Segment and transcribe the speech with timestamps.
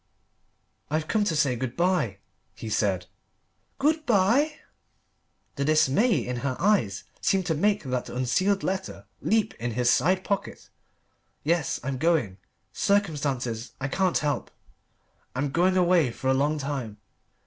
[0.89, 2.17] "I've come to say good bye,"
[2.55, 3.05] he said.
[3.77, 4.57] "Good bye?"
[5.57, 10.23] the dismay in her eyes seemed to make that unsealed letter leap in his side
[10.23, 10.71] pocket.
[11.43, 12.39] "Yes I'm going
[12.73, 14.49] circumstances I can't help
[15.35, 16.97] I'm going away for a long time."